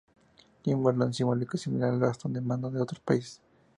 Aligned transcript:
Tiene 0.63 0.77
un 0.79 0.83
valor 0.83 1.13
simbólico 1.13 1.59
similar 1.59 1.91
al 1.93 1.99
bastón 1.99 2.33
de 2.33 2.41
mando 2.41 2.71
de 2.71 2.81
otros 2.81 2.99
países. 3.01 3.39